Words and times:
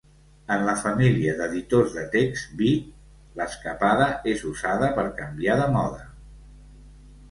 En 0.53 0.63
la 0.69 0.73
família 0.83 1.35
d'editors 1.41 1.93
de 1.99 2.07
text 2.17 2.57
vi, 2.63 2.73
l'escapada 3.43 4.11
és 4.35 4.45
usada 4.57 4.93
per 5.01 5.09
canviar 5.25 5.63
de 5.65 5.73
mode. 5.81 6.07